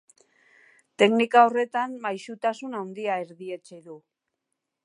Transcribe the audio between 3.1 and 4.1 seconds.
erdietsi du.